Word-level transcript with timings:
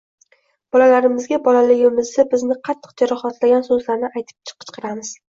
Bolalarimizga 0.75 1.37
bolaligimizda 1.47 2.25
bizni 2.31 2.57
qattiq 2.69 2.95
jarohatlagan 3.01 3.67
so‘zlarni 3.67 4.09
aytib 4.21 4.51
qichqiramiz. 4.65 5.13